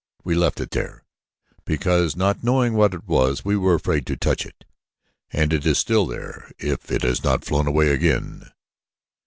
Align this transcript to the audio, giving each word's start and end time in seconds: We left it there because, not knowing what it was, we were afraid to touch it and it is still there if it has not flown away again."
We 0.23 0.33
left 0.33 0.59
it 0.59 0.71
there 0.71 1.03
because, 1.63 2.15
not 2.15 2.43
knowing 2.43 2.73
what 2.73 2.95
it 2.95 3.07
was, 3.07 3.45
we 3.45 3.55
were 3.55 3.75
afraid 3.75 4.07
to 4.07 4.17
touch 4.17 4.47
it 4.47 4.65
and 5.31 5.53
it 5.53 5.63
is 5.63 5.77
still 5.77 6.07
there 6.07 6.49
if 6.57 6.89
it 6.89 7.03
has 7.03 7.23
not 7.23 7.45
flown 7.45 7.67
away 7.67 7.89
again." 7.91 8.51